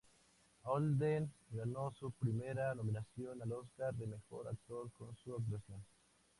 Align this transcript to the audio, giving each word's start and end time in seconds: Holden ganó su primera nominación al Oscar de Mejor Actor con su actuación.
Holden 0.63 1.31
ganó 1.51 1.91
su 1.93 2.09
primera 2.09 2.73
nominación 2.73 3.39
al 3.39 3.51
Oscar 3.51 3.93
de 3.93 4.07
Mejor 4.07 4.47
Actor 4.47 4.89
con 4.97 5.15
su 5.17 5.35
actuación. 5.35 5.85